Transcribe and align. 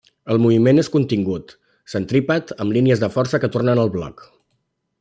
El 0.35 0.39
moviment 0.43 0.81
és 0.83 0.87
contingut, 0.93 1.53
centrípet 1.95 2.55
amb 2.65 2.77
línies 2.79 3.05
de 3.05 3.11
força 3.17 3.41
que 3.45 3.51
tornen 3.57 3.83
al 3.83 3.93
bloc. 3.99 4.25